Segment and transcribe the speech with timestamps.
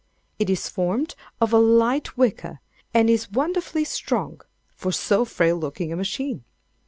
[0.39, 2.59] It is formed of a light wicker,
[2.91, 4.41] and is wonderfully strong,
[4.75, 6.43] for so frail looking a machine.